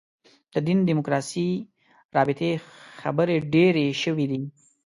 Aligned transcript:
د 0.53 0.55
دین 0.67 0.79
دیموکراسي 0.89 1.47
رابطې 2.15 2.51
خبرې 2.99 3.37
ډېرې 3.53 3.87
شوې 4.03 4.25
دي. 4.31 4.41